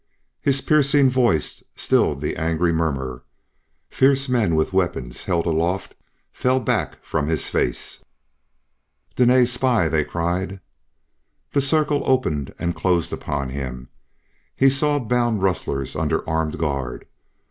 [0.41, 3.21] His piercing voice stilled the angry murmur.
[3.87, 5.93] Fierce men with weapons held aloft
[6.33, 8.03] fell back from his face.
[9.15, 10.59] "Dene's spy!" they cried.
[11.51, 13.89] The circle opened and closed upon him.
[14.55, 17.05] He saw bound rustlers under armed guard.